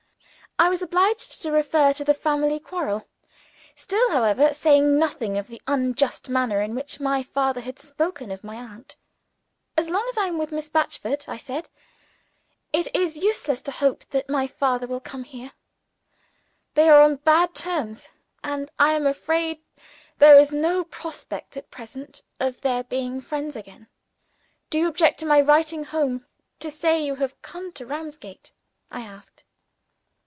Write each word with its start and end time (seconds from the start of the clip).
I 0.59 0.69
was 0.69 0.83
obliged 0.83 1.41
to 1.41 1.51
refer 1.51 1.91
to 1.93 2.03
the 2.05 2.13
family 2.13 2.59
quarrel 2.59 3.09
still, 3.73 4.11
however, 4.11 4.53
saying 4.53 4.99
nothing 4.99 5.35
of 5.35 5.47
the 5.47 5.59
unjust 5.65 6.29
manner 6.29 6.61
in 6.61 6.75
which 6.75 6.99
my 6.99 7.23
father 7.23 7.61
had 7.61 7.79
spoken 7.79 8.29
of 8.29 8.43
my 8.43 8.57
aunt. 8.57 8.95
"As 9.75 9.89
long 9.89 10.05
as 10.09 10.19
I 10.19 10.27
am 10.27 10.37
with 10.37 10.51
Miss 10.51 10.69
Batchford," 10.69 11.25
I 11.27 11.37
said, 11.37 11.69
"it 12.71 12.95
is 12.95 13.15
useless 13.17 13.63
to 13.63 13.71
hope 13.71 14.05
that 14.11 14.29
my 14.29 14.45
father 14.45 14.85
will 14.85 14.99
come 14.99 15.23
here. 15.23 15.53
They 16.75 16.89
are 16.89 17.01
on 17.01 17.15
bad 17.15 17.55
terms; 17.55 18.09
and 18.43 18.69
I 18.77 18.93
am 18.93 19.07
afraid 19.07 19.61
there 20.19 20.37
is 20.37 20.51
no 20.51 20.83
prospect, 20.83 21.57
at 21.57 21.71
present, 21.71 22.21
of 22.39 22.61
their 22.61 22.83
being 22.83 23.19
friends 23.19 23.55
again. 23.55 23.87
Do 24.69 24.77
you 24.77 24.87
object 24.87 25.19
to 25.21 25.25
my 25.25 25.41
writing 25.41 25.85
home 25.85 26.27
to 26.59 26.69
say 26.69 27.03
you 27.03 27.15
have 27.15 27.41
come 27.41 27.71
to 27.71 27.85
Ramsgate?" 27.87 28.51
I 28.91 29.01
asked. 29.01 29.43